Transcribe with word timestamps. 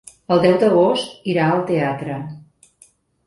El 0.35 0.39
deu 0.43 0.55
d'agost 0.63 1.27
irà 1.33 1.49
al 1.49 1.61
teatre. 1.69 2.15